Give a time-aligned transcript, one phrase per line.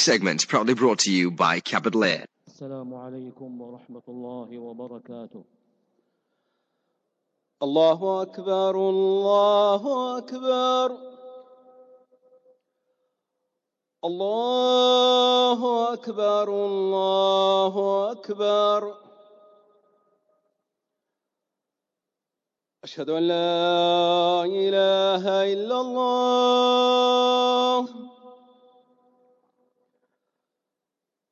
[0.00, 2.24] segment proudly brought to you by Capital Air.
[2.48, 5.44] السلام عليكم ورحمة الله وبركاته
[7.62, 10.96] الله أكبر الله أكبر
[14.04, 17.74] الله أكبر الله
[18.12, 18.94] أكبر
[22.84, 27.99] أشهد أن لا إله إلا الله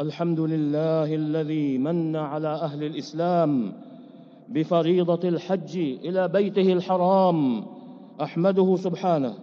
[0.00, 3.72] الحمد لله الذي من على أهل الإسلام
[4.48, 7.64] بفريضة الحج إلى بيته الحرام
[8.22, 9.34] أحمده سبحانه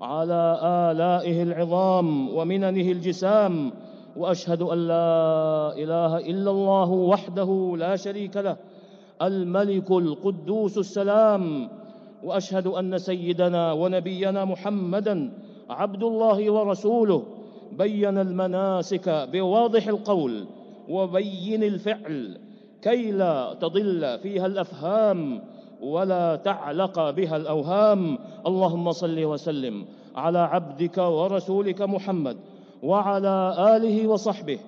[0.00, 3.72] على آلائه العظام ومننه الجسام
[4.16, 8.56] وأشهد أن لا إله إلا الله وحده لا شريك له
[9.22, 11.68] الملك القدوس السلام
[12.24, 15.32] وأشهد أن سيدنا ونبينا محمدًا
[15.70, 17.22] عبد الله ورسوله
[17.72, 20.44] بين المناسك بواضح القول
[20.88, 22.38] وبين الفعل
[22.82, 25.42] كي لا تضل فيها الأفهام
[25.82, 28.18] ولا تعلق بها الأوهام.
[28.46, 29.84] اللهم صل وسلم
[30.16, 32.36] على عبدك ورسولك محمد
[32.82, 34.58] وعلى آله وصحبه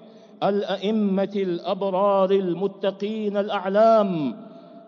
[0.42, 4.36] الأئمة الأبرار المتقين الأعلام.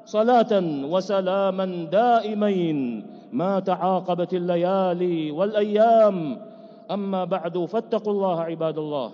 [0.04, 0.52] صلاة
[0.84, 6.38] وسلاما دائمين ما تعاقبت الليالي والأيام.
[6.91, 9.12] أما بعد فاتقوا الله عباد الله.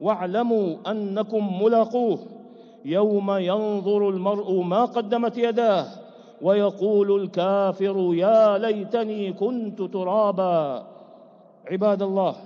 [0.00, 2.18] واعلموا أنكم ملاقوه.
[2.84, 5.86] يوم ينظر المرء ما قدمت يداه
[6.42, 10.86] ويقول الكافر يا ليتني كنت ترابا.
[11.70, 12.36] عباد الله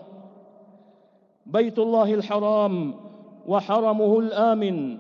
[1.47, 2.94] بيت الله الحرام
[3.47, 4.98] وحرمه الآمن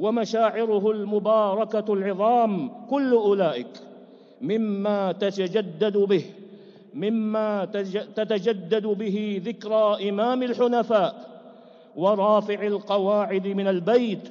[0.00, 3.80] ومشاعره المباركة العظام كل أولئك
[4.40, 6.24] مما تتجدد به.
[6.94, 7.64] مما
[8.16, 11.14] تتجدد به ذكرى إمام الحنفاء
[11.96, 14.28] ورافع القواعد من البيت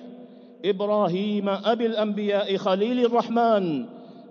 [0.66, 3.86] إبراهيم أبي الأنبياء خليل الرحمن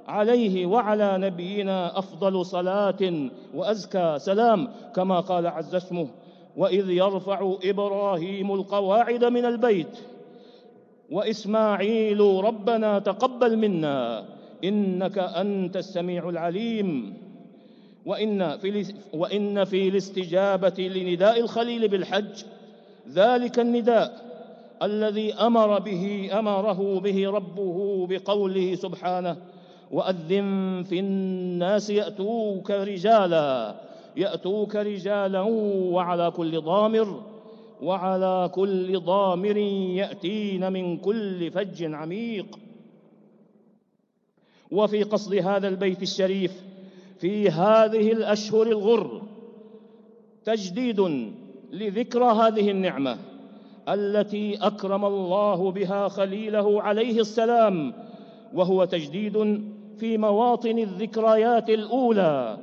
[0.08, 6.08] عليه وعلى نبينا أفضل صلاة وأزكى سلام كما قال عز اسمه
[6.56, 9.98] وإذ يرفع إبراهيم القواعد من البيت
[11.10, 14.24] وإسماعيل ربنا تقبل منا
[14.64, 17.14] إنك أنت السميع العليم.
[18.06, 22.44] وإن في, وإن في الاستجابة لنداء الخليل بالحج
[23.08, 24.32] ذلك النداء
[24.82, 29.36] الذي أمر به أمره به ربه بقوله سبحانه
[29.90, 33.74] وأذن في الناس يأتوك رجالا
[34.16, 35.40] يأتوك رجالا
[35.92, 37.22] وعلى كل ضامر
[37.82, 39.56] وعلى كل ضامر
[39.96, 42.58] يأتين من كل فج عميق.
[44.70, 46.71] وفي قصد هذا البيت الشريف
[47.22, 49.22] في هذه الأشهر الغر
[50.44, 51.30] تجديد
[51.72, 53.18] لذكرى هذه النعمة
[53.88, 57.94] التي أكرم الله بها خليله عليه السلام
[58.54, 59.62] وهو تجديد
[59.98, 62.58] في مواطن الذكريات الأولى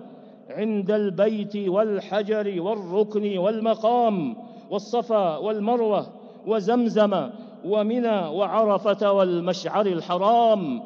[0.49, 4.37] عند البيت والحجر والركن والمقام
[4.69, 6.07] والصفا والمروة
[6.47, 7.29] وزمزم
[7.65, 10.81] ومنى وعرفة والمشعر الحرام.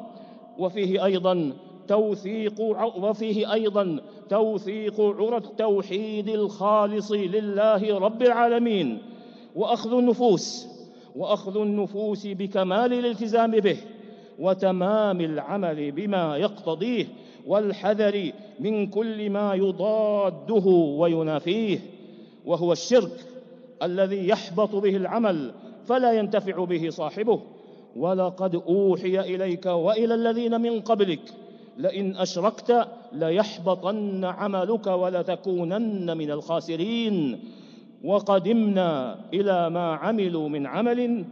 [0.58, 1.52] وفيه أيضا
[1.88, 2.60] توثيق
[2.96, 8.98] وفيه أيضا توثيق عرى التوحيد الخالص لله رب العالمين
[9.56, 10.66] وأخذ النفوس
[11.16, 13.76] وأخذ النفوس بكمال الالتزام به
[14.38, 17.06] وتمام العمل بما يقتضيه
[17.46, 20.66] والحذر من كل ما يضاده
[20.98, 21.78] وينافيه
[22.46, 23.26] وهو الشرك
[23.82, 25.52] الذي يحبط به العمل
[25.86, 27.40] فلا ينتفع به صاحبه.
[27.96, 31.20] ولقد أوحي إليك وإلى الذين من قبلك
[31.76, 37.40] لئن أشركت ليحبطن عملك ولتكونن من الخاسرين.
[38.04, 41.24] وقدمنا إلى ما عملوا من عمل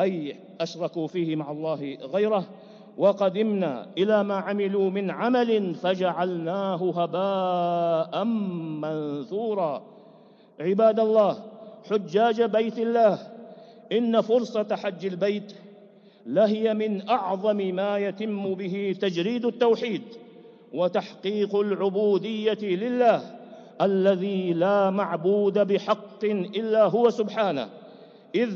[0.00, 2.44] أي أشركوا فيه مع الله غيره.
[2.98, 8.24] وقدمنا إلى ما عملوا من عمل فجعلناه هباء
[8.84, 9.82] منثورا.
[10.60, 11.42] عباد الله
[11.90, 13.18] حجاج بيت الله
[13.92, 15.52] إن فرصة حج البيت
[16.26, 20.02] لهي من أعظم ما يتم به تجريد التوحيد
[20.72, 23.22] وتحقيق العبودية لله
[23.82, 27.68] الذي لا معبود بحق إلا هو سبحانه
[28.34, 28.50] إذ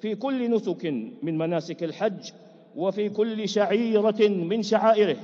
[0.00, 0.84] في كل نسك
[1.22, 2.30] من مناسك الحج
[2.76, 5.16] وفي كل شعيرة من شعائره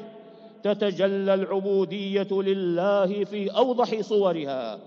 [0.63, 4.79] تتجلى العبودية لله في أوضح صورها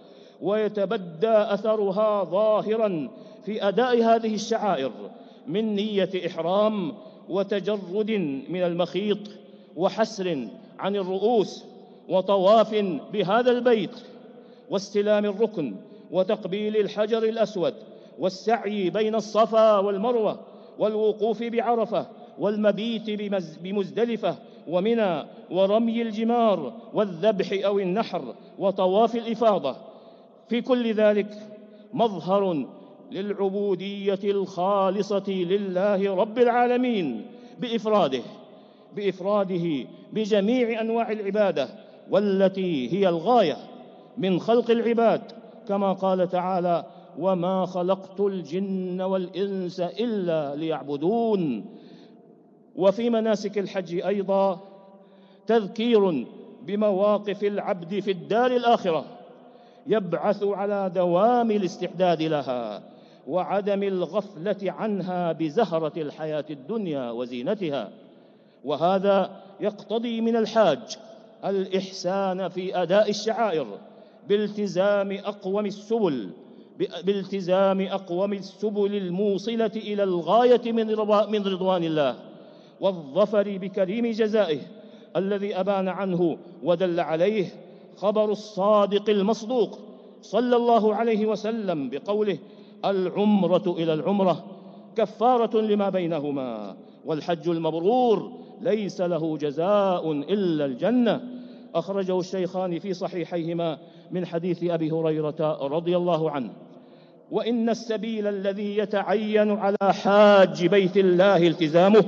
[0.41, 3.09] ويتبدى أثرها ظاهرا
[3.45, 4.91] في أداء هذه الشعائر
[5.47, 6.93] من نية إحرام
[7.29, 8.11] وتجرد
[8.49, 9.17] من المخيط
[9.75, 10.47] وحسر
[10.79, 11.65] عن الرؤوس
[12.09, 12.75] وطواف
[13.13, 13.91] بهذا البيت
[14.69, 15.75] واستلام الركن
[16.11, 17.73] وتقبيل الحجر الأسود
[18.19, 20.39] والسعي بين الصفا والمروة
[20.79, 22.07] والوقوف بعرفة
[22.39, 23.09] والمبيت
[23.63, 24.35] بمزدلفة
[24.67, 29.75] ومنى ورمي الجمار والذبح أو النحر وطواف الإفاضة.
[30.49, 31.27] في كل ذلك
[31.93, 32.65] مظهر
[33.11, 37.25] للعبودية الخالصة لله رب العالمين
[37.59, 38.21] بإفراده
[38.95, 41.69] بإفراده بجميع أنواع العبادة
[42.11, 43.57] والتي هي الغاية
[44.17, 45.21] من خلق العباد
[45.67, 46.85] كما قال تعالى
[47.19, 51.65] وما خلقت الجن والإنس إلا ليعبدون
[52.75, 54.59] وفي مناسك الحج أيضا
[55.47, 56.25] تذكير
[56.63, 59.05] بمواقف العبد في الدار الآخرة
[59.87, 62.83] يبعث على دوام الاستعداد لها.
[63.27, 67.89] وعدم الغفلة عنها بزهرة الحياة الدنيا وزينتها.
[68.63, 70.97] وهذا يقتضي من الحاج
[71.45, 73.67] الإحسان في أداء الشعائر
[74.29, 76.29] بالتزام أقوم السبل
[77.03, 80.87] بالتزام أقوم السبل الموصلة إلى الغاية من
[81.31, 82.15] من رضوان الله.
[82.79, 84.59] والظفر بكريم جزائه
[85.15, 87.45] الذي أبان عنه ودل عليه
[87.95, 89.79] خبر الصادق المصدوق
[90.21, 92.37] صلى الله عليه وسلم بقوله
[92.91, 94.43] العمرة إلى العمرة
[94.95, 96.75] كفارة لما بينهما
[97.05, 98.31] والحج المبرور
[98.61, 101.21] ليس له جزاء إلا الجنة.
[101.75, 103.77] أخرجه الشيخان في صحيحيهما
[104.11, 106.49] من حديث أبي هريرة رضي الله عنه.
[107.31, 112.03] وإن السبيل الذي يتعين على حاج بيت الله التزامه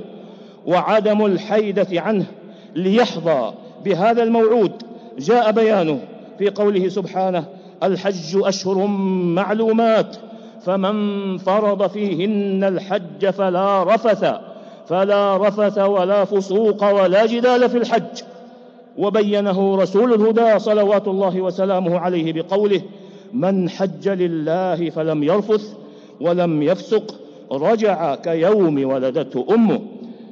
[0.66, 2.26] وعدم الحيدة عنه
[2.74, 3.52] ليحظى
[3.84, 4.72] بهذا الموعود
[5.18, 6.00] جاء بيانه
[6.38, 7.44] في قوله سبحانه
[7.82, 10.16] الحج أشهر معلومات.
[10.64, 14.34] فمن فرض فيهن الحج فلا رفث
[14.86, 18.22] فلا رفث ولا فسوق ولا جدال في الحج.
[18.98, 22.82] وبينه رسول الهدى صلوات الله وسلامه عليه بقوله
[23.32, 25.62] من حج لله فلم يرفث
[26.20, 27.14] ولم يفسق
[27.52, 29.80] رجع كيوم ولدته أمه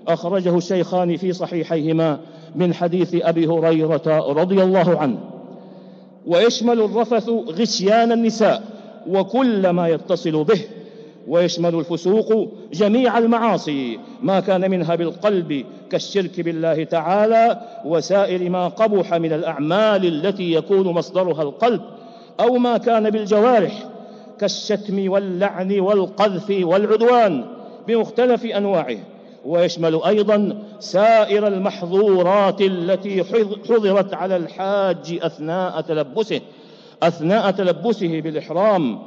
[0.09, 2.19] أخرجه الشيخان في صحيحيهما
[2.55, 5.19] من حديث أبي هريرة رضي الله عنه.
[6.27, 8.78] ويشمل الرفث غشيان النساء.
[9.07, 10.61] وكل ما يتصل به
[11.29, 19.33] ويشمل الفسوق جميع المعاصي ما كان منها بالقلب كالشرك بالله تعالى وسائر ما قبح من
[19.33, 21.81] الأعمال التي يكون مصدرها القلب
[22.41, 23.89] أو ما كان بالجوارح
[24.41, 27.45] كالشتم واللعن والقذف والعدوان
[27.89, 28.97] بمختلف أنواعه
[29.45, 33.25] ويشمل أيضا سائر المحظورات التي
[33.69, 36.41] حضرت على الحاج أثناء تلبسه.
[37.03, 38.99] أثناء تلبسه بالإحرام.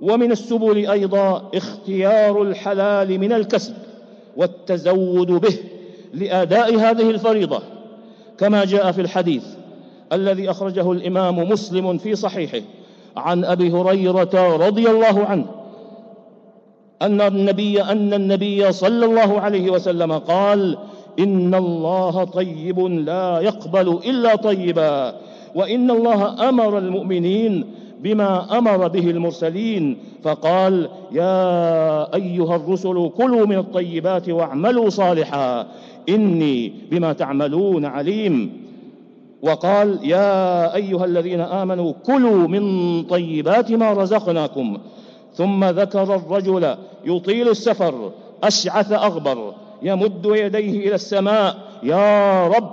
[0.00, 3.74] ومن السبل أيضا اختيار الحلال من الكسب
[4.36, 5.58] والتزود به
[6.14, 7.62] لأداء هذه الفريضة.
[8.38, 9.44] كما جاء في الحديث
[10.12, 12.60] الذي أخرجه الإمام مسلم في صحيحه
[13.16, 15.46] عن أبي هريرة رضي الله عنه
[17.02, 20.78] أن النبي أن النبي صلى الله عليه وسلم قال
[21.18, 25.14] إن الله طيب لا يقبل إلا طيبا.
[25.54, 27.64] وإن الله أمر المؤمنين
[28.00, 29.96] بما أمر به المرسلين.
[30.22, 35.66] فقال يا أيها الرسل كلوا من الطيبات واعملوا صالحا
[36.08, 38.64] إني بما تعملون عليم.
[39.42, 44.78] وقال يا أيها الذين آمنوا كلوا من طيبات ما رزقناكم.
[45.34, 48.10] ثم ذكر الرجل يطيل السفر
[48.44, 52.70] أشعث أغبر يمد يديه إلى السماء يا رب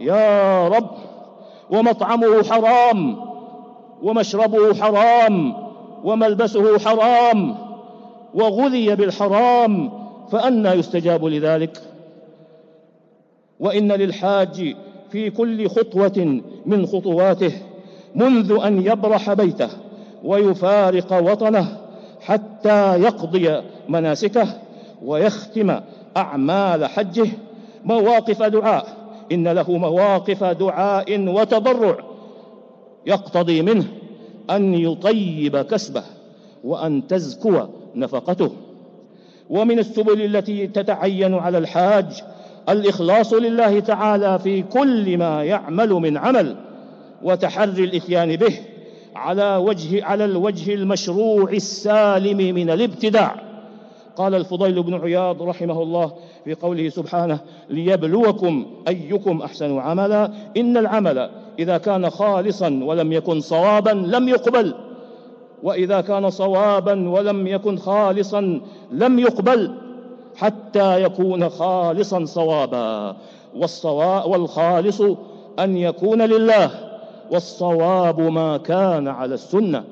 [0.00, 0.90] يا رب.
[1.70, 3.16] ومطعمه حرام
[4.02, 5.54] ومشربه حرام
[6.04, 7.56] وملبسه حرام
[8.34, 9.90] وغذي بالحرام
[10.32, 11.80] فانى يستجاب لذلك.
[13.60, 14.76] وإن للحاج
[15.10, 17.52] في كل خطوة من خطواته
[18.14, 19.68] منذ أن يبرح بيته
[20.24, 21.78] ويفارق وطنه
[22.20, 24.48] حتى يقضي مناسكه
[25.04, 25.80] ويختم
[26.16, 27.28] أعمال حجه
[27.84, 28.86] مواقف دعاء
[29.32, 31.96] إن له مواقف دعاء وتضرع.
[33.06, 33.84] يقتضي منه
[34.50, 36.02] أن يطيب كسبه
[36.64, 37.60] وأن تزكو
[37.94, 38.50] نفقته.
[39.50, 42.22] ومن السبل التي تتعين على الحاج
[42.68, 46.56] الإخلاص لله تعالى في كل ما يعمل من عمل
[47.22, 48.58] وتحري الإتيان به
[49.16, 53.36] على وجه على الوجه المشروع السالم من الابتداع.
[54.16, 56.12] قال الفضيل بن عياض رحمه الله
[56.44, 57.38] في قوله سبحانه
[57.70, 60.30] ليبلوكم أيكم أحسن عملا.
[60.56, 64.74] إن العمل إذا كان خالصا ولم يكن صوابا لم يقبل.
[65.62, 68.60] وإذا كان صوابا ولم يكن خالصا
[68.92, 69.74] لم يقبل.
[70.36, 73.16] حتى يكون خالصا صوابا.
[74.26, 75.02] والخالص
[75.58, 76.70] أن يكون لله.
[77.30, 79.84] والصواب ما كان على السنة.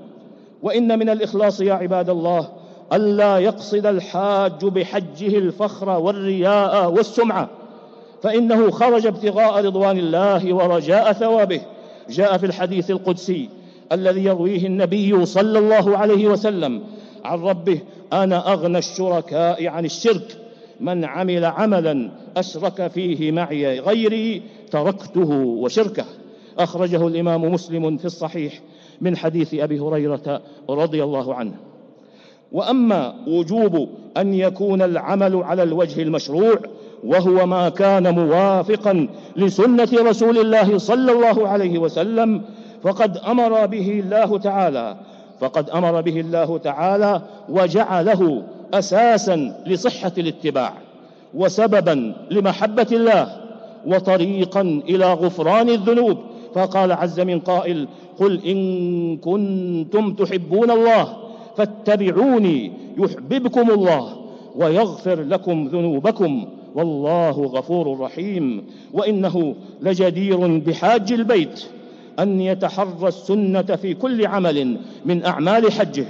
[0.62, 2.48] وإن من الإخلاص يا عباد الله
[2.92, 7.48] ألا يقصد الحاج بحجه الفخر والرياء والسمعة
[8.22, 11.60] فإنه خرج ابتغاء رضوان الله ورجاء ثوابه.
[12.10, 13.48] جاء في الحديث القدسي
[13.92, 16.82] الذي يرويه النبي صلى الله عليه وسلم
[17.24, 17.80] عن ربه
[18.12, 20.38] أنا أغنى الشركاء عن الشرك
[20.80, 26.04] من عمل عملا أشرك فيه معي غيري تركته وشركه.
[26.58, 28.60] أخرجه الإمام مسلم في الصحيح
[29.00, 31.54] من حديث أبي هريرة رضي الله عنه.
[32.52, 36.56] وأما وجوب أن يكون العمل على الوجه المشروع
[37.04, 42.42] وهو ما كان موافقا لسنة رسول الله صلى الله عليه وسلم
[42.82, 44.96] فقد أمر به الله تعالى
[45.40, 48.42] فقد أمر به الله تعالى وجعله
[48.74, 50.72] أساسا لصحة الاتباع
[51.34, 53.36] وسببا لمحبة الله
[53.86, 56.18] وطريقا إلى غفران الذنوب.
[56.54, 61.16] فقال عز من قائل قل إن كنتم تحبون الله
[61.56, 64.16] فاتبعوني يحببكم الله
[64.56, 71.64] ويغفر لكم ذنوبكم والله غفور رحيم وإنه لجدير بحاج البيت
[72.18, 76.06] أن يتحرى السنة في كل عمل من أعمال حجه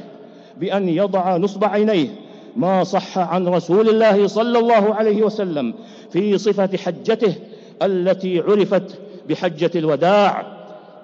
[0.60, 2.08] بأن يضع نصب عينيه
[2.56, 5.74] ما صح عن رسول الله صلى الله عليه وسلم
[6.10, 7.34] في صفة حجته
[7.82, 10.46] التي عرفت بحجة الوداع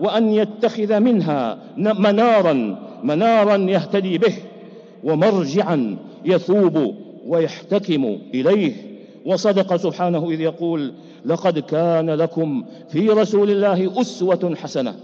[0.01, 4.35] وأن يتخذ منها منارا منارا يهتدي به
[5.05, 6.95] ومرجعا يثوب
[7.27, 8.73] ويحتكم إليه.
[9.27, 10.93] وصدق سبحانه إذ يقول
[11.25, 14.95] لقد كان لكم في رسول الله أسوة حسنة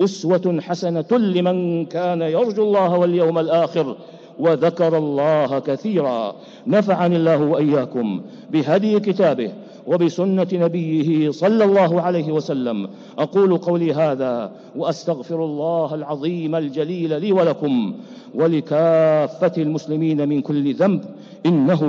[0.00, 3.96] أسوة حسنة لمن كان يرجو الله واليوم الآخر
[4.38, 6.36] وذكر الله كثيرا.
[6.66, 9.52] نفعني الله وإياكم بهدي كتابه
[9.86, 12.88] وبسنة نبيه صلى الله عليه وسلم.
[13.18, 17.94] أقول قولي هذا وأستغفر الله العظيم الجليل لي ولكم
[18.34, 21.04] ولكافة المسلمين من كل ذنب
[21.46, 21.82] إنه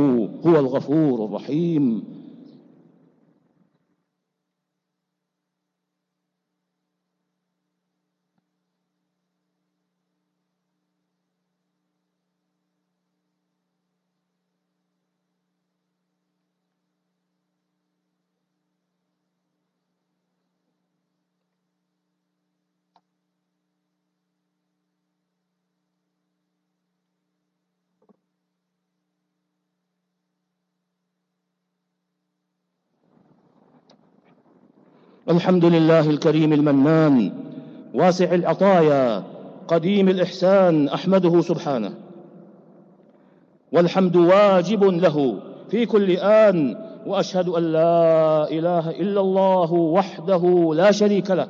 [0.48, 2.15] هو الغفور الرحيم.
[35.30, 37.32] الحمد لله الكريم المنان
[37.94, 39.24] واسع العطايا
[39.68, 41.94] قديم الإحسان أحمده سبحانه.
[43.72, 45.38] والحمد واجب له
[45.70, 46.78] في كل آن
[47.08, 51.48] وأشهد أن لا إله إلا الله وحده لا شريك له.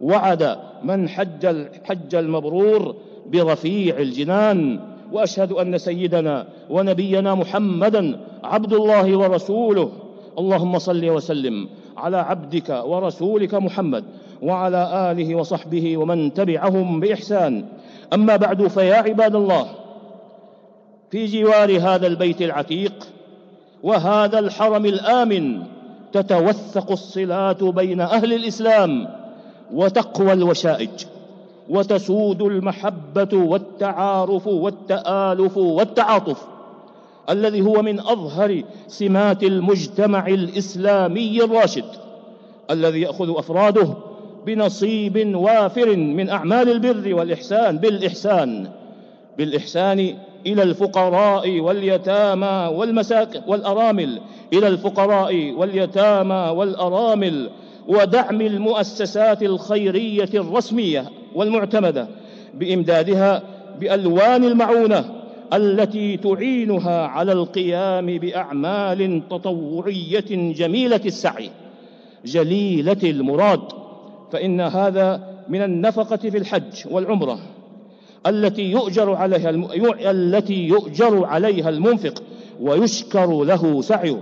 [0.00, 2.96] وعد من حج الحج المبرور
[3.26, 4.80] برفيع الجنان
[5.12, 9.92] وأشهد أن سيدنا ونبينا محمدا عبد الله ورسوله.
[10.38, 14.04] اللهم صل وسلم على عبدك ورسولك محمد
[14.42, 17.64] وعلى آله وصحبه ومن تبعهم بإحسان.
[18.12, 19.66] أما بعد فيا عباد الله
[21.10, 23.06] في جوار هذا البيت العتيق
[23.82, 25.62] وهذا الحرم الآمن
[26.12, 29.08] تتوثق الصلات بين أهل الإسلام
[29.72, 31.04] وتقوى الوشائج
[31.68, 36.53] وتسود المحبة والتعارف والتآلف والتعاطف.
[37.30, 41.84] الذي هو من أظهر سمات المجتمع الإسلامي الراشد
[42.70, 43.94] الذي يأخذ أفراده
[44.46, 48.68] بنصيب وافر من أعمال البر والإحسان بالإحسان
[49.38, 50.14] بالإحسان
[50.46, 54.20] إلى الفقراء واليتامى والمساكن والأرامل
[54.52, 57.50] إلى الفقراء واليتامى والأرامل
[57.88, 62.08] ودعم المؤسسات الخيرية الرسمية والمعتمدة
[62.54, 63.42] بإمدادها
[63.80, 71.50] بألوان المعونة التي تعينها على القيام بأعمال تطوعية جميلة السعي
[72.24, 73.60] جليلة المراد
[74.32, 77.38] فإن هذا من النفقة في الحج والعمرة
[78.26, 79.68] التي يؤجر عليها الم...
[80.00, 82.22] التي يؤجر عليها المنفق
[82.60, 84.20] ويشكر له سعيه.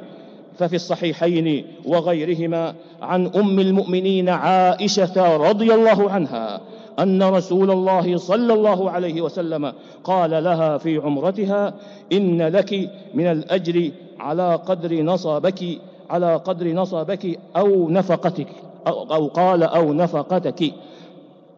[0.58, 6.60] ففي الصحيحين وغيرهما عن أم المؤمنين عائشة رضي الله عنها
[6.98, 9.72] أن رسول الله صلى الله عليه وسلم
[10.04, 11.74] قال لها في عمرتها
[12.12, 15.64] إن لك من الأجر على قدر نصبك
[16.10, 18.46] على قدر نصبك أو نفقتك
[18.86, 20.72] أو, أو قال أو نفقتك.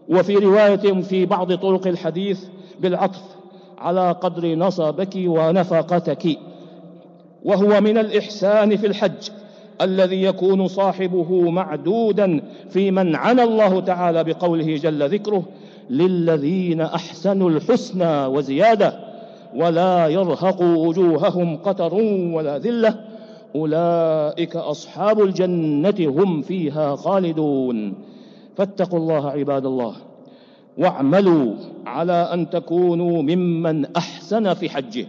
[0.08, 2.44] وفي رواية في بعض طرق الحديث
[2.80, 3.22] بالعطف
[3.78, 6.38] على قدر نصبك ونفقتك.
[7.44, 9.30] وهو من الإحسان في الحج.
[9.80, 12.40] الذي يكون صاحبه معدودا
[12.70, 15.44] في من عنى الله تعالى بقوله جل ذكره
[15.90, 19.00] للذين أحسنوا الحسنى وزيادة
[19.54, 21.94] ولا يرهق وجوههم قتر
[22.34, 23.00] ولا ذلة
[23.54, 27.94] أولئك أصحاب الجنة هم فيها خالدون.
[28.56, 29.94] فاتقوا الله عباد الله
[30.78, 31.52] واعملوا
[31.86, 35.06] على أن تكونوا ممن أحسن في حجه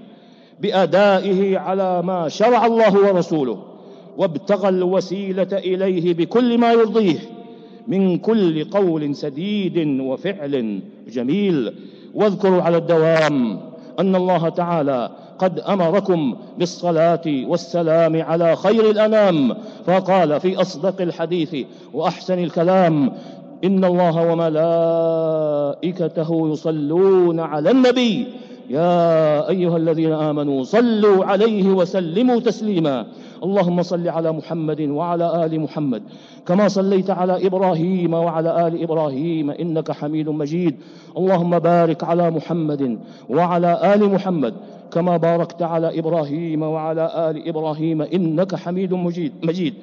[0.62, 3.75] بأدائه على ما شرع الله ورسوله.
[4.18, 7.20] وابتغى الوسيلة إليه بكل ما يرضيه
[7.88, 11.74] من كل قول سديد وفعل جميل.
[12.14, 13.60] واذكروا على الدوام
[14.00, 19.56] أن الله تعالى قد أمركم بالصلاة والسلام على خير الأنام.
[19.86, 21.56] فقال في أصدق الحديث
[21.94, 23.12] وأحسن الكلام
[23.64, 24.32] إن الله
[25.82, 28.28] وملائكته يصلون على النبي.
[28.70, 33.06] يا أيها الذين آمنوا صلوا عليه وسلموا تسليما.
[33.44, 36.04] اللهم صل على محمد وعلى آل محمد.
[36.48, 40.76] كما صليت على إبراهيم وعلى آل إبراهيم إنك حميد مجيد.
[41.18, 44.54] اللهم بارك على محمد وعلى آل محمد.
[44.92, 49.74] كما باركت على إبراهيم وعلى آل إبراهيم إنك حميد مجيد, مجيد.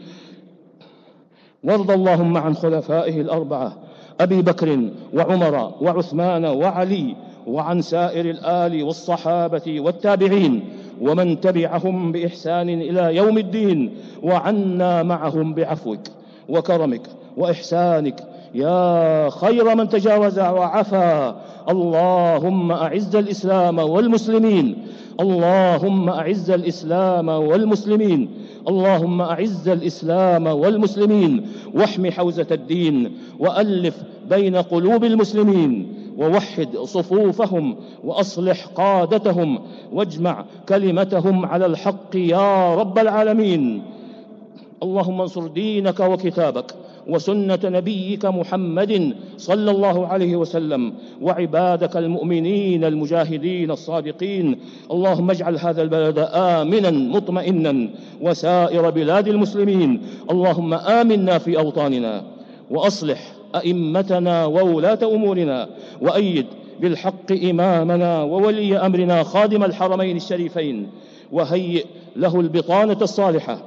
[1.64, 3.72] وارض اللهم عن خلفائه الأربعة.
[4.20, 10.64] أبي بكر وعمر وعثمان وعلي وعن سائر الآل والصحابة والتابعين.
[11.02, 13.90] ومن تبعهم بإحسان إلى يوم الدين
[14.22, 16.00] وعنا معهم بعفوك
[16.48, 17.02] وكرمك
[17.36, 18.20] وإحسانك.
[18.54, 21.36] يا خير من تجاوز وعفا.
[21.68, 24.76] اللهم أعز الإسلام والمسلمين.
[25.20, 28.28] اللهم أعز الإسلام والمسلمين.
[28.68, 31.46] اللهم أعز الإسلام والمسلمين.
[31.74, 33.12] واحم حوزة الدين.
[33.38, 33.96] وألف
[34.30, 35.92] بين قلوب المسلمين.
[36.22, 39.58] ووحد صفوفهم وأصلح قادتهم
[39.92, 43.82] واجمع كلمتهم على الحق يا رب العالمين.
[44.82, 46.74] اللهم انصر دينك وكتابك
[47.08, 54.58] وسنة نبيك محمد صلى الله عليه وسلم وعبادك المؤمنين المجاهدين الصادقين.
[54.90, 57.88] اللهم اجعل هذا البلد آمنا مطمئنا
[58.20, 60.02] وسائر بلاد المسلمين.
[60.30, 62.22] اللهم آمنا في أوطاننا
[62.70, 65.68] وأصلح أئمتنا وولاة أمورنا
[66.00, 66.46] وأيد
[66.80, 70.88] بالحق إمامنا وولي أمرنا خادم الحرمين الشريفين
[71.32, 71.84] وهيئ
[72.16, 73.58] له البطانة الصالحة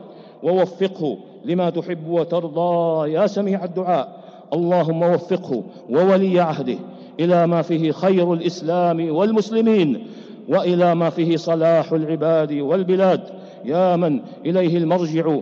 [0.44, 4.26] ووفقه لما تحب وترضى يا سميع الدعاء.
[4.54, 6.78] اللهم وفقه وولي عهده
[7.20, 10.08] إلى ما فيه خير الإسلام والمسلمين
[10.50, 13.22] وإلى ما فيه صلاح العباد والبلاد.
[13.66, 15.38] يا من إليه المرجع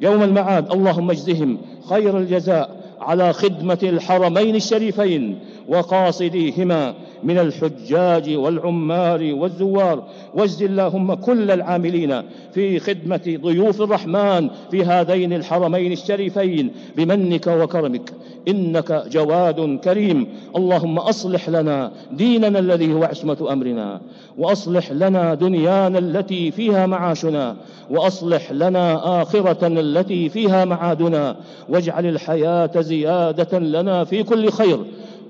[0.00, 5.38] يوم المعاد اللهم اجزهم خير الجزاء على خدمة الحرمين الشريفين.
[5.68, 10.02] وقاصديهما من الحجاج والعمار والزوار.
[10.34, 12.22] واجز اللهم كل العاملين
[12.54, 18.12] في خدمة ضيوف الرحمن في هذين الحرمين الشريفين بمنك وكرمك.
[18.48, 20.26] إنك جواد كريم.
[20.56, 24.00] اللهم أصلح لنا ديننا الذي هو عصمة أمرنا.
[24.38, 27.56] وأصلح لنا دنيانا التي فيها معاشنا.
[27.90, 31.36] وأصلح لنا آخرة التي فيها معادنا.
[31.68, 34.78] واجعل الحياة زيادة لنا في كل خير.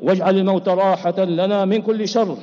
[0.02, 2.36] واجعل الموت راحة لنا من كل شر.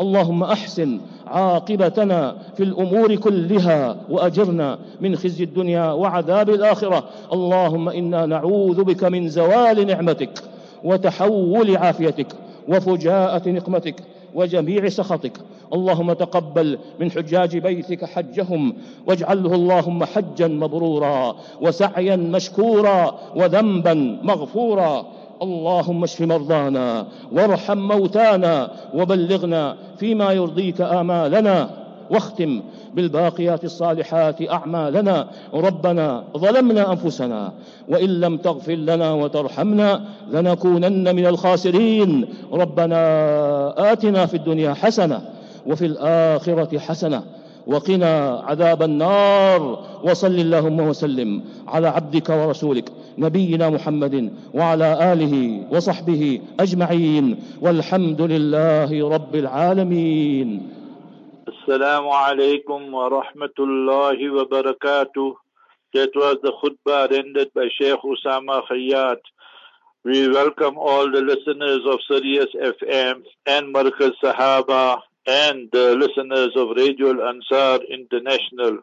[0.00, 7.04] اللهم أحسن عاقبتنا في الأمور كلها وأجرنا من خزي الدنيا وعذاب الآخرة.
[7.32, 10.42] اللهم إنا نعوذ بك من زوال نعمتك
[10.84, 12.26] وتحول عافيتك
[12.68, 13.94] وفجاءة نقمتك
[14.34, 15.32] وجميع سخطك.
[15.74, 18.74] اللهم تقبل من حجاج بيتك حجهم
[19.06, 25.06] واجعله اللهم حجا مبرورا وسعيا مشكورا وذنبا مغفورا.
[25.42, 31.70] اللهم اشف مرضانا وارحم موتانا وبلغنا فيما يرضيك آمالنا
[32.10, 32.62] واختم
[32.94, 37.52] بالباقيات الصالحات أعمالنا ربنا ظلمنا أنفسنا
[37.88, 45.20] وإن لم تغفر لنا وترحمنا لنكونن من الخاسرين ربنا آتنا في الدنيا حسنة
[45.66, 47.22] وفي الآخرة حسنة
[47.66, 49.60] وقنا عذاب النار.
[50.04, 57.26] وصل اللهم وسلم على عبدك ورسولك نبينا محمد وعلى آله وصحبه أجمعين.
[57.60, 60.48] والحمد لله رب العالمين.
[61.48, 65.34] السلام عليكم ورحمة الله وبركاته.
[65.94, 69.20] That was the khutbah rendered by Sheikh Usama Khayyat.
[70.04, 74.98] We welcome all the listeners of Sirius FM and Markaz Sahaba.
[75.26, 78.78] And the listeners of Radio Al-Ansar International.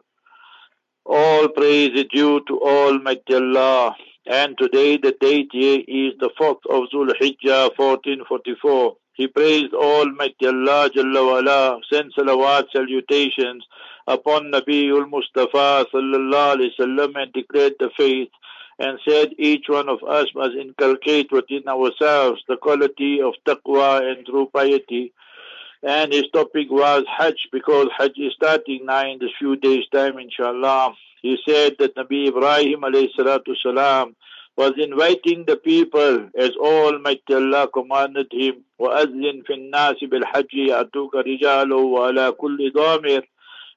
[1.04, 3.94] All praise is due to Almighty Allah.
[4.26, 8.96] And today the date is the 4th of Zulhijjah 1444.
[9.14, 13.64] He praised Almighty Allah Jalla wala, sent salawat salutations
[14.06, 18.30] upon Nabiul Mustafa sallallahu alaihi wasallam and declared the faith
[18.78, 24.26] and said each one of us must inculcate within ourselves the quality of taqwa and
[24.26, 25.12] true piety
[25.83, 30.17] and his topic was Hajj because Hajj is starting now in this few days time
[30.19, 30.93] inshallah.
[31.21, 34.15] He said that Nabi Ibrahim alayhi salatu salam
[34.57, 41.71] was inviting the people as Almighty Allah commanded him وَأَذِّن فِي النَّاسِ بِالْحَجِّ يَأْتُوكَ رِجَالٌ
[41.71, 43.21] وَعَلَى كُلِّ ضَامِرٍ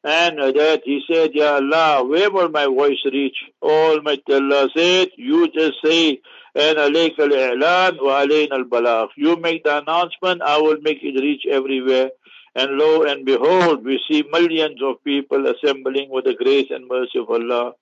[0.05, 3.37] and that he said, Ya Allah, where will my voice reach?
[3.59, 6.21] Almighty Allah said, you just say,
[6.53, 9.09] and alayka al-i'lan wa alayna al-balagh.
[9.17, 12.11] You make the announcement, I will make it reach everywhere.
[12.53, 17.17] And lo and behold, we see millions of people assembling with the grace and mercy
[17.17, 17.73] of Allah.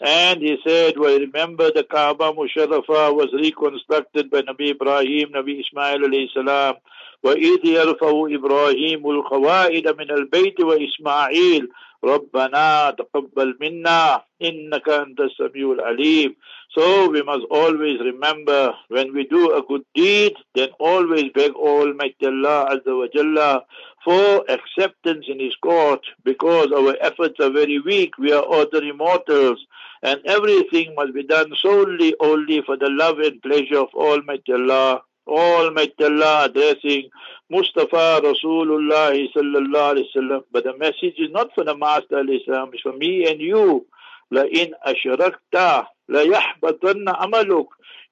[0.00, 5.98] And he said, well, remember the Kaaba Musharrafa was reconstructed by Nabi Ibrahim, Nabi Ismail
[5.98, 6.76] alayhi salam.
[7.23, 11.69] وإذ يرفع إبراهيم القواعد من البيت وإسماعيل
[12.03, 16.35] ربنا تقبل منا إنك أنت السميع العليم
[16.77, 22.25] so we must always remember when we do a good deed, then always beg Almighty
[22.27, 23.61] Allah Azza wa Jalla
[24.03, 28.17] for acceptance in His court because our efforts are very weak.
[28.19, 29.65] We are ordinary mortals
[30.03, 35.01] and everything must be done solely only for the love and pleasure of Almighty Allah.
[35.32, 37.08] Almighty Allah addressing
[37.50, 40.40] Mustafa Rasulullah sallallahu alaihi wasallam.
[40.52, 43.86] But the message is not for the Master alayhi salam, it's for me and you.
[44.32, 47.66] لئن أشركت لَيَحْبَطَنَّ عَمَلُكَ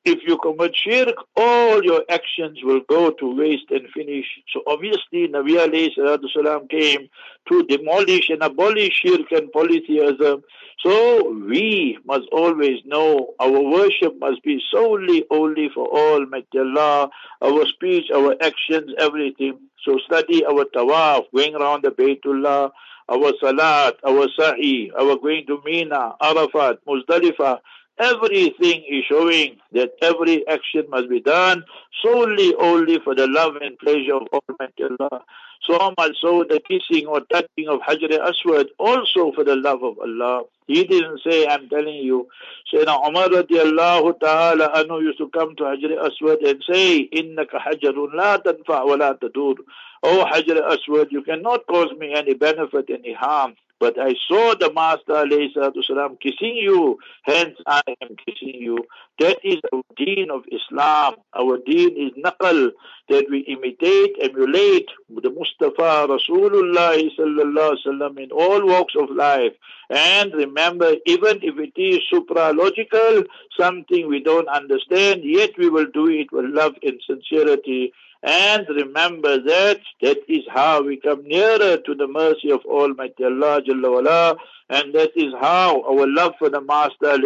[0.04, 4.24] If you commit shirk, all your actions will go to waste and finish.
[4.50, 5.90] So obviously, Nabi alayhi
[6.32, 7.08] salam came
[7.48, 10.42] to demolish and abolish shirk and polytheism.
[10.78, 17.10] So we must always know our worship must be solely only for Almighty Allah,
[17.42, 19.58] our speech, our actions, everything.
[19.84, 22.70] So study our tawaf, going around the Baytullah,
[23.10, 27.58] our salat, our sa'i, our going to Mina, Arafat, Muzdalifah,
[27.98, 31.64] Everything is showing that every action must be done
[32.03, 35.22] solely only for the love and pleasure of Almighty Allah.
[35.62, 39.98] So much so the kissing or touching of Hajar Aswad also for the love of
[39.98, 40.44] Allah.
[40.66, 42.29] He didn't say, I'm telling you.
[42.72, 48.14] Sayyidina Umar radiallahu ta'ala anhu used to come to Hajar Aswad and say, Innaka hajarun
[48.14, 49.57] la tanfa wa la tadur.
[50.03, 53.55] Oh Hajar Aswad, you cannot cause me any benefit, any harm.
[53.79, 58.77] But I saw the Master والسلام, kissing you, hence I am kissing you.
[59.19, 61.15] That is our deen of Islam.
[61.38, 62.71] Our deen is naqal,
[63.10, 69.53] that we imitate, emulate the Mustafa Rasulullah sallallahu in all walks of life.
[69.89, 73.25] And remember, even if it is supralogical,
[73.60, 77.91] something we don't understand, yet we will do it with love and sincerity.
[78.23, 83.62] And remember that that is how we come nearer to the mercy of Almighty Allah
[83.70, 84.37] Jalla
[84.70, 87.18] and that is how our love for the Master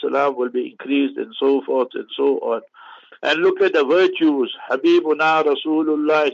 [0.00, 2.62] salam, will be increased and so forth and so on.
[3.24, 4.54] And look at the virtues.
[4.70, 6.30] Habibuna Rasulullah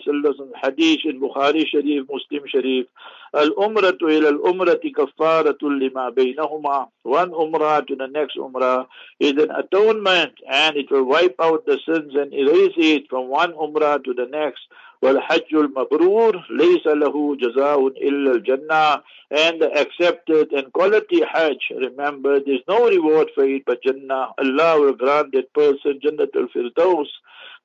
[0.61, 2.87] hadith in Bukhari Sharif, Muslim Sharif.
[3.33, 6.88] Al-umratu ila al-umrati kaffaratul lima baynahuma.
[7.05, 8.87] One umrah to the next umrah
[9.18, 13.53] is an atonement and it will wipe out the sins and erase it from one
[13.53, 14.61] umrah to the next.
[15.02, 22.62] والحج المبرور ليس له جزاء إلا الجنة and the accepted and quality Hajj remember there's
[22.67, 27.08] no reward for it but Jannah Allah will grant that person Jannat al-Firdaus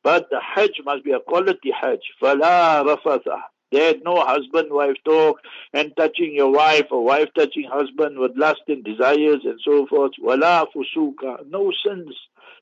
[0.03, 3.27] but the Hajj must be a quality Hajj فلا رفث
[3.73, 5.37] There's no husband wife talk
[5.73, 10.13] and touching your wife or wife touching husband with lust and desires and so forth.
[10.21, 12.17] Wala fusuka, no sins.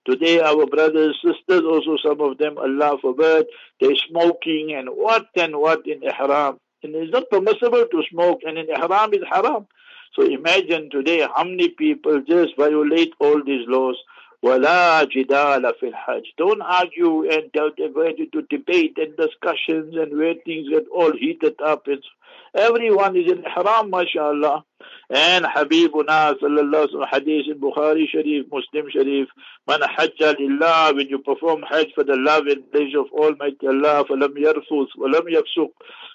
[0.06, 3.46] Today, our brothers, sisters, also some of them, Allah forbid,
[3.80, 6.60] they're smoking and what and what in ihram.
[6.84, 9.66] And it's not permissible to smoke, and in ihram is haram.
[10.14, 13.98] So imagine today how many people just violate all these laws.
[14.43, 16.23] ولا جدال في الحج.
[16.39, 21.89] Don't argue and divert into debate and discussions and where things get all heated up.
[21.89, 22.07] It's,
[22.55, 24.65] everyone is in ihram, mashallah.
[25.11, 29.29] And Habibuna sallallahu alaihi hadith in Bukhari Sharif, Muslim Sharif,
[29.67, 34.05] man hajja lillah, when you perform hajj for the love and pleasure of Almighty Allah,
[34.05, 35.71] falam yarfus, walam yafsuq,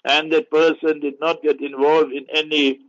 [0.05, 2.79] and that person did not get involved in any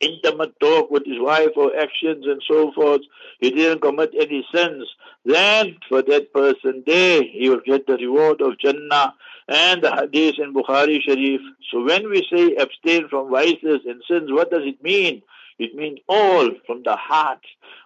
[0.00, 3.02] intimate talk with his wife or actions and so forth,
[3.40, 4.88] he didn't commit any sins,
[5.24, 9.14] then for that person there, he will get the reward of Jannah
[9.48, 11.40] and the hadith in Bukhari Sharif.
[11.70, 15.22] So when we say abstain from vices and sins, what does it mean?
[15.58, 17.40] It means all from the heart,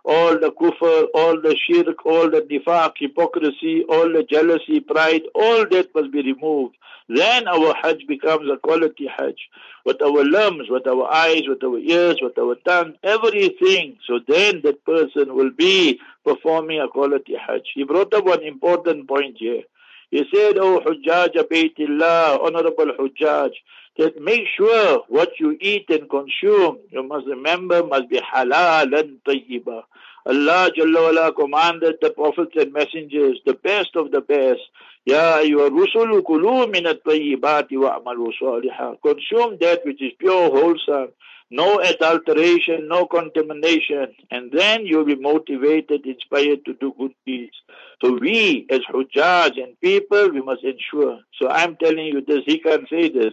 [0.04, 5.66] all the kufr, all the shirk, all the nifaq, hypocrisy, all the jealousy, pride, all
[5.68, 6.76] that must be removed.
[7.08, 9.36] Then our hajj becomes a quality hajj.
[9.84, 13.98] With our limbs, with our eyes, with our ears, with our tongue, everything.
[14.06, 17.66] So then that person will be performing a quality hajj.
[17.74, 19.62] He brought up one important point here.
[20.10, 23.50] He said, Oh Hujjaj Baytillah, Honorable Hujjaj,
[23.98, 29.18] that make sure what you eat and consume, you must remember, must be halal and
[29.26, 29.82] tayyiba.
[30.26, 34.60] Allah Jalla wala commanded the prophets and messengers, the best of the best.
[35.06, 39.00] Ya ayyuha rusulu kulu min at-tayyibati wa'malu salihah.
[39.02, 41.08] Consume that which is pure, wholesome,
[41.50, 47.56] no adulteration, no contamination, and then you'll be motivated, inspired to do good deeds.
[48.02, 51.18] So we, as Hujjaj and people, we must ensure.
[51.40, 53.32] So I'm telling you this, he can say this.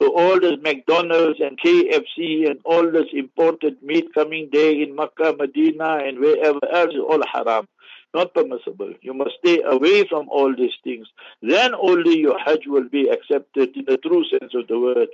[0.00, 5.34] So all this McDonald's and KFC and all this imported meat coming there in Makkah,
[5.36, 7.66] Medina and wherever else is all haram.
[8.14, 8.94] Not permissible.
[9.02, 11.08] You must stay away from all these things.
[11.42, 15.08] Then only your Hajj will be accepted in the true sense of the word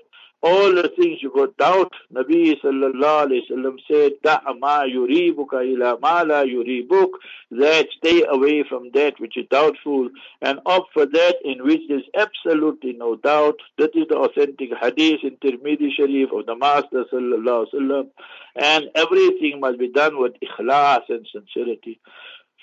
[0.45, 6.21] all the things you got doubt, Nabi sallallahu alayhi wasallam said, Da'ama yuribuka ila ma
[6.21, 7.13] la yuribuk,
[7.51, 10.11] that stay away from that which is doubtful
[10.43, 13.57] and opt for that in which there's absolutely no doubt.
[13.79, 18.11] That is the authentic hadith in Tirmidhi Sharif of the Master sallallahu alayhi.
[18.57, 21.99] And everything must be done with ikhlas and sincerity.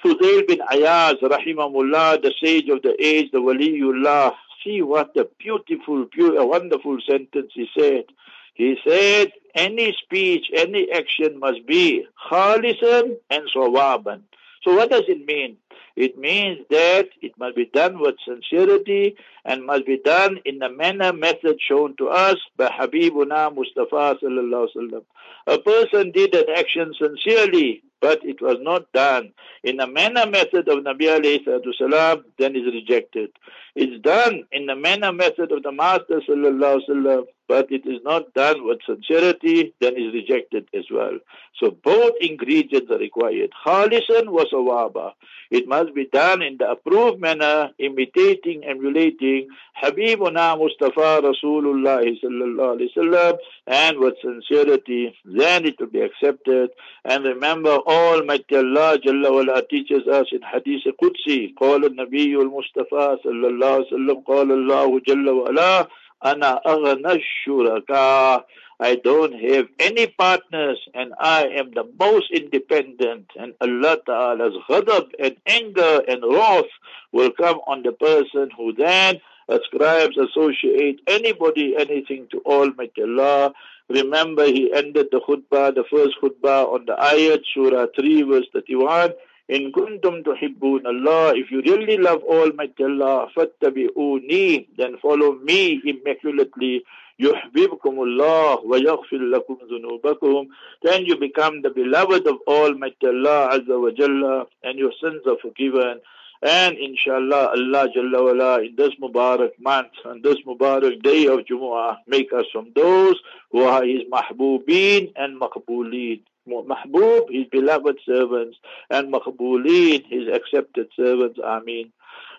[0.06, 6.06] Fudail bin Ayaz, rahimahullah, the sage of the age, the waliullah, see what a beautiful,
[6.06, 8.06] beautiful, wonderful sentence he said.
[8.54, 14.22] He said, any speech, any action must be khalisan and sawaban.
[14.64, 15.58] So what does it mean?
[15.96, 20.70] It means that it must be done with sincerity and must be done in the
[20.70, 25.04] manner method shown to us by Habibuna Mustafa sallallahu alaihi wasallam.
[25.48, 30.68] A person did an action sincerely, but it was not done in the manner method
[30.68, 31.44] of Nabi alayhi
[31.78, 33.32] salam, then is rejected.
[33.76, 38.33] It's done in the manner method of the Master sallallahu sallam, but it is not
[38.35, 41.19] done with sincerity, then is rejected as well.
[41.61, 43.51] So both ingredients are required.
[43.65, 45.13] Khalisan was awaba.
[45.51, 49.49] It must be done in the approved manner, imitating, emulating
[49.81, 56.71] Habibuna Mustafa Rasulullah sallallahu alaihi wasallam, and with sincerity, then it will be accepted.
[57.05, 63.49] And remember, Almighty Allah Jalla wala teaches us in Hadith Qudsi, قال النبي المصطفى صلى
[63.49, 65.89] الله عليه وسلم قال الله جل وعلا
[66.22, 68.44] Ana aghna shuraka.
[68.80, 75.12] I don't have any partners and I am the most independent and Allah Ta'ala's ghadab
[75.20, 76.66] and anger and wrath
[77.12, 83.54] will come on the person who then ascribes, associate anybody, anything to Almighty Allah.
[83.88, 89.12] Remember he ended the khutbah, the first khutbah on the ayat, Surah 3 verse 31.
[89.51, 96.83] In kuntum tuhibbun Allah, if you really love Almighty Allah, fattabi'uni, then follow me immaculately.
[97.19, 100.47] يحببكم الله ويغفر لكم ذنوبكم
[100.83, 105.39] then you become the beloved of Almighty Allah Azza wa Jalla and your sins are
[105.41, 106.01] forgiven
[106.43, 111.97] And inshallah, Allah Jalla wala, in this Mubarak month, and this Mubarak day of Jumu'ah,
[112.07, 113.17] make us from those
[113.51, 116.21] who are His Mahbubeen and Maqbooleen.
[116.49, 118.59] Mahbub, His beloved servants,
[118.91, 121.39] and Maqbooleen, His accepted servants.
[121.45, 121.93] Ameen.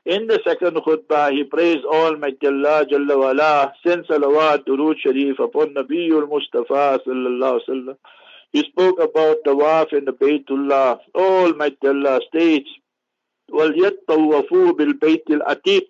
[0.06, 5.74] In the second khutbah, he praised Almighty Allah Jalla wala, sent salawat, durood sharif upon
[5.74, 7.98] Nabiul Mustafa sallallahu alaihi wasallam.
[8.54, 11.00] He spoke about tawaf in the Baytullah.
[11.14, 12.70] Almighty Allah states,
[13.52, 15.88] وَلْيَطَّوَّفُوا بِالْبَيْتِ الْعَتِيقِ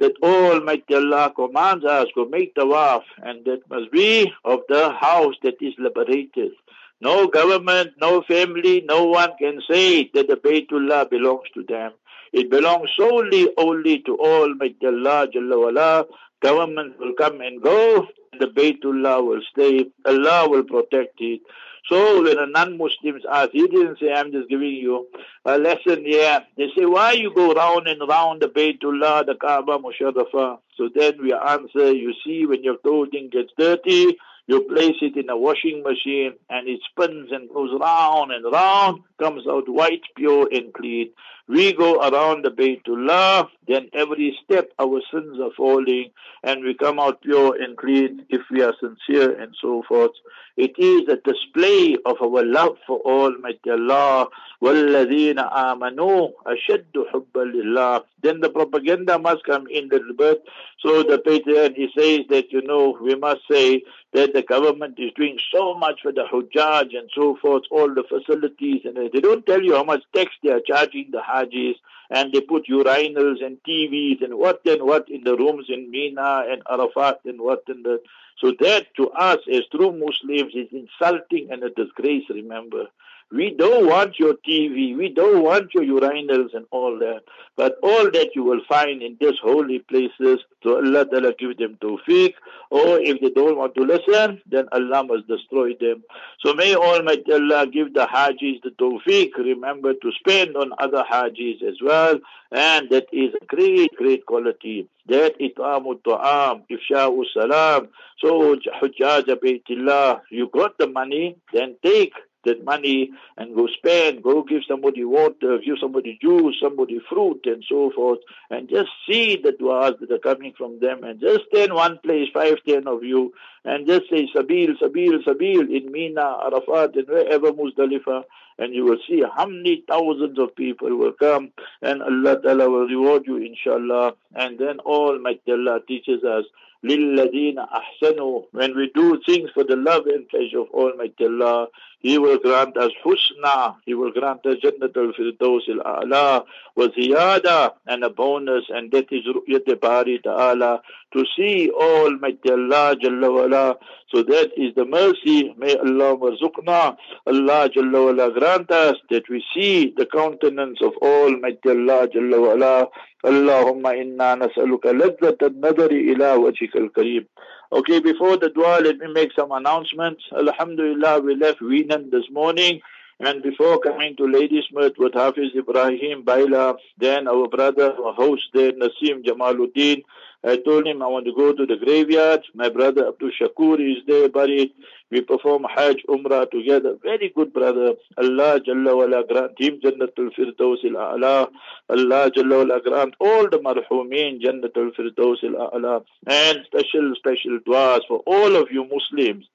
[0.00, 5.36] That Almighty Allah commands us to make tawaf and that must be of the house
[5.42, 6.52] that is liberated.
[7.01, 11.93] No government, no family, no one can say that the Baytullah belongs to them.
[12.33, 16.05] It belongs solely only to Almighty Allah Jalla wala.
[16.41, 18.07] Government will come and go,
[18.39, 21.41] the Baytullah will stay, Allah will protect it.
[21.89, 25.07] So when a non-Muslims ask, he didn't say, I'm just giving you
[25.45, 26.45] a lesson here.
[26.55, 30.59] They say, why you go round and round the Baytullah, the Kaaba, Musharrafah?
[30.77, 34.17] So then we answer, you see, when your clothing gets dirty,
[34.49, 39.01] you place it in a washing machine and it spins and goes round and round,
[39.19, 41.11] comes out white, pure and clean.
[41.48, 46.10] We go around the Baytullah, then every step our sins are falling
[46.42, 50.12] and we come out pure and clean if we are sincere and so forth.
[50.56, 54.28] It is a display of our love for Almighty Allah.
[54.62, 60.42] وَالَّذِينَ آمَنُوا أَشَدُّ حُبًّا لِلَّهِ Then the propaganda must come in the bit.
[60.80, 65.10] So the patriarch, he says that, you know, we must say that the government is
[65.16, 69.44] doing so much for the Hujjaj and so forth, all the facilities, and they don't
[69.44, 71.75] tell you how much tax they are charging the Hajis,
[72.09, 76.45] and they put urinals and TVs and what and what in the rooms in Mina
[76.49, 78.01] and Arafat and what and that.
[78.39, 82.87] So that to us as true Muslims is insulting and a disgrace, remember.
[83.31, 84.97] We don't want your TV.
[84.97, 87.21] We don't want your urinals and all that.
[87.55, 91.77] But all that you will find in these holy places, so Allah Ta'ala give them
[91.79, 92.33] tawfiq.
[92.71, 96.03] Or if they don't want to listen, then Allah must destroy them.
[96.43, 99.37] So may Almighty Allah give the Hajis the tawfiq.
[99.37, 102.19] Remember to spend on other Hajis as well.
[102.51, 104.87] And that is a great, great quality.
[105.05, 107.89] That it'amu ta'am, ifsha'u salam.
[108.23, 112.13] So Hujjaj Baytillah, you got the money, then take
[112.44, 117.64] that money and go spend, go give somebody water, give somebody juice, somebody fruit and
[117.68, 118.18] so forth,
[118.50, 122.28] and just see the du'as that are coming from them and just stand one place,
[122.32, 123.32] five, ten of you,
[123.64, 128.24] and just say Sabil, Sabil, Sabil in Mina, Arafat, and wherever Muzdalifah,
[128.58, 131.50] and you will see how many thousands of people will come,
[131.82, 134.14] and Allah Ta'ala will reward you, inshallah.
[134.34, 136.44] And then Almighty Allah teaches us
[136.84, 141.68] لِلَّذِينَ أَحْسَنُوا When we do things for the love and pleasure of Almighty Allah,
[142.04, 146.44] He will grant us husna, He will grant us Jannat al-Firdaus al-A'la,
[146.76, 150.82] wa ziyada, and a bonus, and that is Ru'yat Bari Ta'ala,
[151.14, 153.76] to see Almighty Allah Jalla wala.
[154.12, 155.54] So that is the mercy.
[155.56, 161.70] May Allah warzuqna, Allah Jalla wala grant us that we see the countenance of Almighty
[161.70, 162.88] Allah Jalla wala.
[163.24, 167.24] اللهم إنا نسألك لذة النظر إلى وجهك الكريم
[167.71, 170.23] Okay, before the dua, let me make some announcements.
[170.35, 172.81] Alhamdulillah, we left Weenan this morning.
[173.21, 178.43] And before coming to Ladies Mart with Hafiz Ibrahim Baila, then our brother, our host
[178.53, 180.03] there, Nasim Jamaluddin,
[180.41, 182.45] I told him I want to go to the graveyard.
[182.55, 184.71] My brother Abdul Shakur is there buried.
[185.11, 186.95] We perform Hajj Umrah together.
[187.03, 187.95] Very good brother.
[188.17, 191.49] Allah Jalla wala grant him Jannatul Firdaus al-A'la.
[191.89, 196.05] Allah Jalla grant all the marhumin Jannatul Firdaus al-A'la.
[196.25, 199.45] And special, special du'as for all of you Muslims.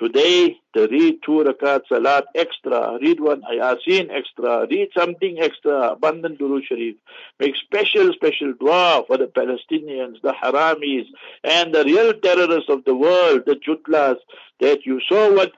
[0.00, 6.38] Today, to read two rakat salat extra, read one ayasin extra, read something extra, abundant
[6.38, 6.96] Duru Sharif.
[7.38, 11.04] Make special, special dua for the Palestinians, the Haramis,
[11.44, 14.16] and the real terrorists of the world, the Jutlas,
[14.60, 15.52] that you saw what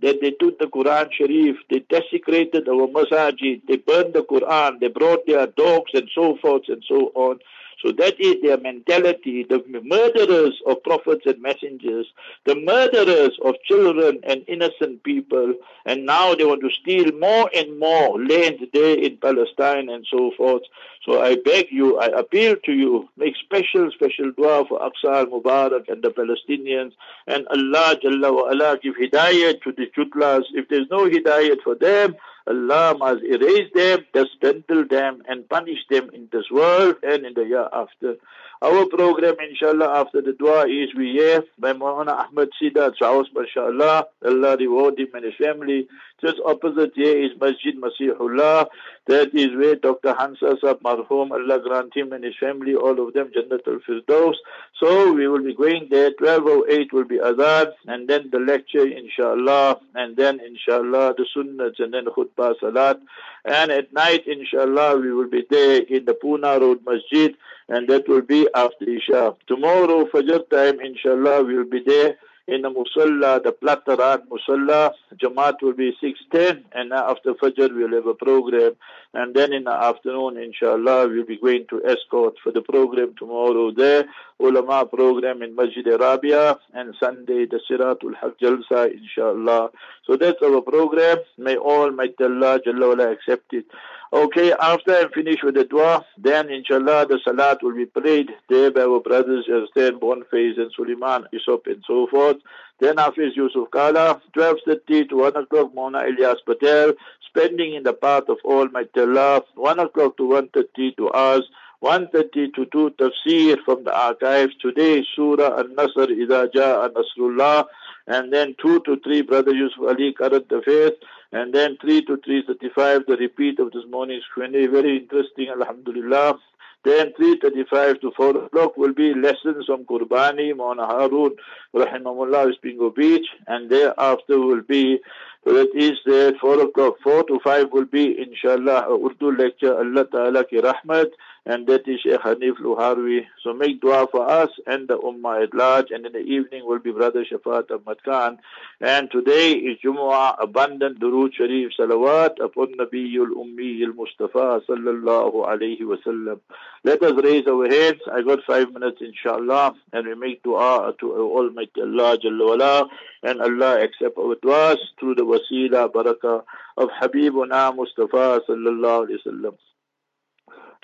[0.00, 4.88] that they took the Quran Sharif, they desecrated our masajid, they burned the Quran, they
[4.88, 7.38] brought their dogs and so forth and so on.
[7.82, 12.06] So that is their mentality, the murderers of prophets and messengers,
[12.44, 15.54] the murderers of children and innocent people.
[15.86, 20.32] And now they want to steal more and more land there in Palestine and so
[20.36, 20.62] forth.
[21.04, 25.88] So I beg you, I appeal to you, make special, special dua for Aqsa al-Mubarak
[25.88, 26.92] and the Palestinians.
[27.28, 30.42] And Allah Jalla wa Allah give hidayah to the Jutlas.
[30.52, 32.16] If there's no hidayah for them,
[32.48, 37.44] Allah must erase them, dismantle them, and punish them in this world and in the
[37.44, 38.16] year after.
[38.60, 44.06] Our program, inshallah, after the dua is we here by Maulana Ahmed Sida Chaus, mashallah.
[44.26, 45.86] Allah reward him and his family.
[46.20, 48.66] Just opposite here is Masjid Masihullah.
[49.06, 50.12] That is where Dr.
[50.12, 54.34] Hansa Sab Marhum, Allah grant him and his family, all of them, Jannat al-Firdaus.
[54.80, 56.10] So we will be going there.
[56.20, 61.94] 12.08 will be Adhan, and then the lecture, inshallah, and then, inshallah, the Sunnahs, and
[61.94, 62.98] then Khutbah Salat.
[63.44, 67.36] And at night, inshallah, we will be there in the Pune Road Masjid,
[67.68, 69.34] and that will be after Isha.
[69.46, 72.16] Tomorrow, Fajr time, inshallah, we will be there
[72.48, 74.92] in the Musalla, the Plataran Musalla,
[75.22, 78.72] Jamaat will be 6.10 and after Fajr we'll have a program.
[79.12, 83.70] And then in the afternoon inshallah we'll be going to escort for the program tomorrow
[83.70, 84.06] there,
[84.40, 89.70] ulama program in Masjid Arabia and Sunday the Siratul Haq Jalsa inshallah.
[90.06, 91.18] So that's our program.
[91.36, 93.66] May all, may Allah Jalla accept it.
[94.10, 98.70] Okay, after I finish with the dua, then inshallah the salat will be prayed there
[98.70, 102.38] by our brothers Yazdan, Bonface and Suleiman, Isop and so forth.
[102.80, 106.94] Then after Yusuf Kala, 12.30 to 1 o'clock, Mona Elias Patel,
[107.28, 111.42] spending in the path of Almighty Allah, 1 o'clock to 1.30 to us,
[111.80, 114.54] 130 to 2 tafsir from the archives.
[114.60, 117.66] Today, Surah An-Nasr, Ida Ja'a Nasrullah,
[118.08, 120.92] and then 2 to 3, Brother Yusuf Ali, Current Affairs,
[121.32, 124.66] and then 3 to 3.35, the repeat of this morning's Q&A.
[124.66, 126.38] Very interesting, Alhamdulillah.
[126.84, 131.32] Then 3.35 to 4 o'clock will be lessons from Qurbani, Mauna Harun,
[131.74, 134.98] Rahimahullah, Spingo Beach, and thereafter will be
[135.44, 140.44] that is there 4 o'clock, 4 to 5 will be inshallah Urdu lecture, Allah Ta'ala
[140.44, 141.10] ki rahmat,
[141.48, 143.24] and that is Sheikh Hanif Luharwi.
[143.42, 146.78] So make dua for us and the Ummah at large, and in the evening will
[146.78, 148.38] be Brother Shafat Ahmad Khan.
[148.82, 155.86] And today is Jumu'ah, abundant Durood Sharif Salawat upon Nabiyul Ummi al Mustafa sallallahu alayhi
[155.86, 156.38] wa sallam.
[156.84, 158.02] Let us raise our hands.
[158.12, 162.88] I got five minutes inshallah, and we make dua to Almighty Allah Jalla wala,
[163.22, 166.42] and Allah accept our duas through the wasila barakah
[166.76, 169.54] of Habibuna Mustafa sallallahu alayhi wa sallam.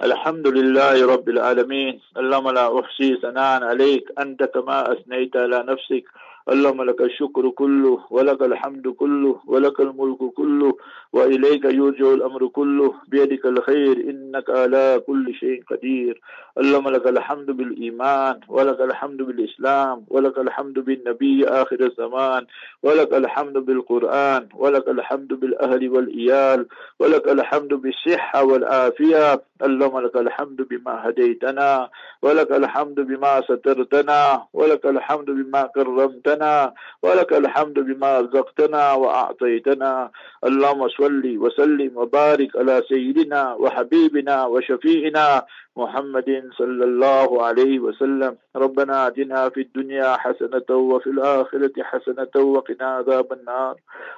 [0.02, 6.04] الحمد لله رب العالمين اللهم لا أحصي ثناء عليك أنت كما أثنيت على نفسك.
[6.48, 10.76] اللهم لك الشكر كله ولك الحمد كله ولك الملك كله
[11.12, 16.20] وإليك يرجع الأمر كله بيدك الخير إنك على كل شيء قدير
[16.58, 22.46] اللهم لك الحمد بالإيمان ولك الحمد بالإسلام ولك الحمد بالنبي آخر الزمان
[22.82, 26.66] ولك الحمد بالقرآن ولك الحمد بالأهل والإيال
[27.00, 31.88] ولك الحمد بالصحة والعافية اللهم لك الحمد بما هديتنا
[32.22, 36.33] ولك الحمد بما سترتنا ولك الحمد بما كرمتنا
[37.02, 40.10] ولك الحمد بما رزقتنا وأعطيتنا.
[40.44, 45.44] اللهم صل وسلم وبارك على سيدنا وحبيبنا وشفيعنا
[45.76, 48.36] محمد صلى الله عليه وسلم.
[48.56, 53.74] ربنا آتنا في الدنيا حسنة وفي الآخرة حسنة وقنا عذاب النار.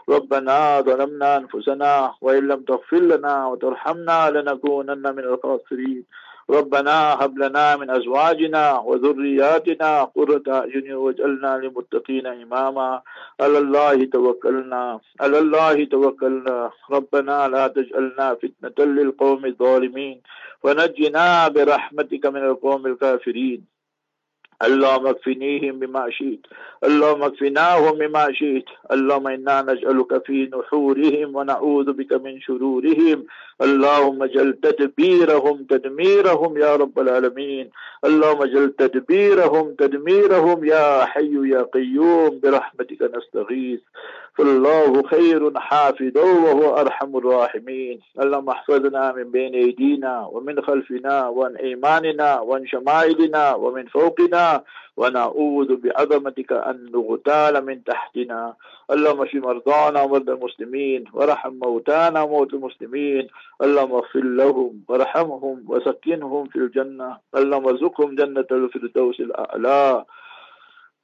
[0.08, 6.04] ربنا ظلمنا أنفسنا وإن لم تغفر لنا وترحمنا لنكونن من الخاسرين.
[6.50, 13.02] ربنا هب لنا من أزواجنا وذرياتنا قرة أعين واجعلنا للمتقين إماما.
[13.40, 15.00] على الله توكلنا.
[15.20, 16.70] على الله توكلنا.
[16.90, 20.22] ربنا لا تجعلنا فتنة للقوم الظالمين.
[20.62, 23.75] ونجنا برحمتك من القوم الكافرين.
[24.62, 26.38] اللهم اكفنيهم بما شئت.
[26.84, 28.64] اللهم اكفناهم بما شئت.
[28.92, 33.24] اللهم إنا نجعلك في نحورهم ونعوذ بك من شرورهم.
[33.62, 37.70] اللهم اجعل تدبيرهم تدميرهم يا رب العالمين.
[38.04, 42.40] اللهم اجعل تدبيرهم تدميرهم يا حي يا قيوم.
[42.42, 43.80] برحمتك نستغيث.
[44.36, 48.00] فالله خير حافظا وهو أرحم الراحمين.
[48.20, 54.64] اللهم احفظنا من بين أيدينا ومن خلفنا وعن إيماننا وعن شمائلنا ومن فوقنا
[54.96, 58.54] ونعوذ بعظمتك أن نغتال من تحتنا.
[58.90, 63.28] اللهم اشف مرضانا ومرضى المسلمين وارحم موتانا وموتى المسلمين.
[63.62, 67.16] اللهم اغفر لهم وارحمهم وسكنهم في الجنة.
[67.36, 70.04] اللهم ارزقهم جنة الفردوس الأعلى.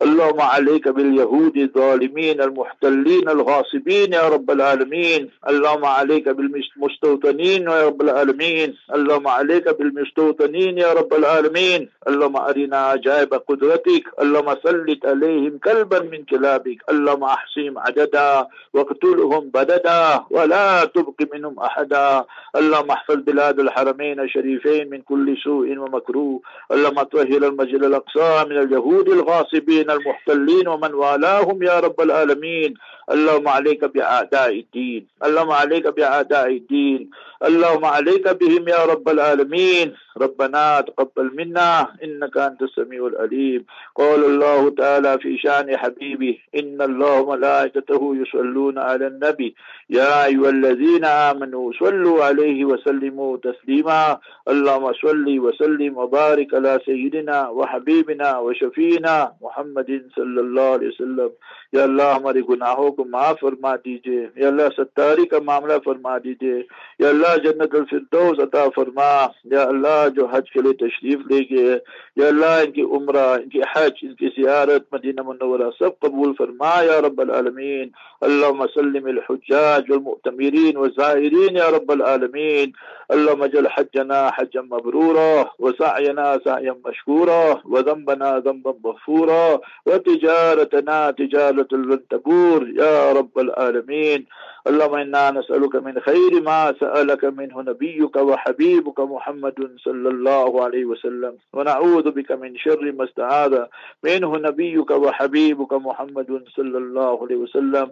[0.02, 5.30] اللهم عليك باليهود الظالمين المحتلين الغاصبين يا رب العالمين.
[5.48, 8.74] اللهم عليك بالمستوطنين يا رب العالمين.
[8.94, 11.88] اللهم عليك بالمستوطنين يا رب العالمين.
[12.08, 14.04] اللهم أرنا عجائب قدرتك.
[14.22, 16.78] اللهم سلط عليهم كلبا من كلابك.
[16.90, 22.24] اللهم أحصيهم عددا واقتلهم بددا ولا تبق منهم أحدا.
[22.56, 26.40] اللهم احفظ بلاد الحرمين الشريفين من كل سوء ومكروه.
[26.72, 32.74] اللهم طهر المسجد الأقصى من اليهود الغاصبين المحتلين ومن والاهم يا رب العالمين.
[33.10, 35.06] اللهم عليك بأعداء الدين.
[35.24, 37.10] اللهم عليك بأعداء الدين.
[37.44, 39.94] اللهم عليك بهم يا رب العالمين.
[40.20, 43.64] ربنا تقبل منا إنك أنت السميع العليم.
[43.94, 49.54] قال الله تعالى في شأن حبيبه إن الله وملائكته يصلون على النبي.
[49.90, 54.18] يا أيها الذين آمنوا صلوا عليه وسلموا تسليما.
[54.48, 61.30] اللهم صل وسلم وبارك على سيدنا وحبيبنا وشفيعنا محمد صلى الله عليه وسلم.
[61.75, 66.59] या अल्लाह हमारे गुनाहों को माफ फरमा दीजिए या अल्लाह सत्तारी का मामला फरमा दीजिए
[67.01, 69.09] या अल्लाह जन्नत फिरदौस अता फरमा
[69.53, 71.73] या अल्लाह जो हज के लिए तशरीफ ले गए
[72.19, 77.91] या अल्लाह इनकी उम्र इनकी हज इनकी जियारत मदीना मनवरा सब कबूल फरमा या रबालमीन
[78.23, 82.73] अल्लाह सल्लमजाज वलमतमरीन वज़ाहरीन या रबालमीन
[83.11, 85.29] अल्लाह मजल हजना हजम मबरूरा
[85.61, 89.43] वसायना सायम मशकूरा वज़म्बना ज़म्बम मगफूरा
[89.87, 94.26] व तिजारतना तिजारत حمولة البنتبور يا رب العالمين.
[94.66, 101.34] اللهم إنا نسألك من خير ما سألك منه نبيك وحبيبك محمد صلى الله عليه وسلم.
[101.52, 103.66] ونعوذ بك من شر ما استعاذ
[104.04, 107.90] منه نبيك وحبيبك محمد صلى الله عليه وسلم.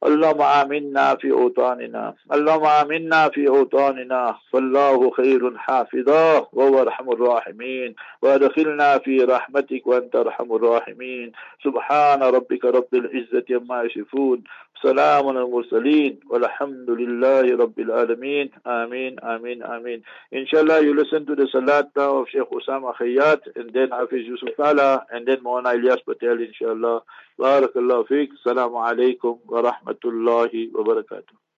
[0.00, 2.14] اللهم آمنا في أوطاننا.
[2.32, 4.36] اللهم آمنا في أوطاننا.
[4.52, 7.94] فالله خير حافظا وهو أرحم الراحمين.
[8.22, 11.32] وأدخلنا في رحمتك وأنت أرحم الراحمين.
[11.64, 14.42] سبحان ربك رب العزة عما يصفون.
[14.82, 16.20] سلام على المرسلين.
[16.30, 18.50] والحمد لله رب العالمين.
[18.66, 20.02] آمين آمين آمين.
[20.32, 24.56] Inshallah you listen to the salat now of Sheikh Osama Khayyat and then Hafiz Yusuf
[24.56, 27.02] Tala and then Mawlana Ilyas Patel inshallah
[27.40, 28.32] بارك الله فيك.
[28.32, 31.40] السلام عليكم ورحمة الله وبركاته.